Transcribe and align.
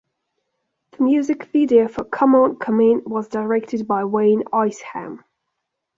The 0.97 1.03
music 1.03 1.43
video 1.53 1.87
for 1.87 2.03
"Come 2.05 2.33
On, 2.33 2.55
Come 2.55 2.81
In" 2.81 3.03
was 3.05 3.27
directed 3.27 3.85
by 3.87 4.03
Wayne 4.03 4.41
Isham. 4.51 5.23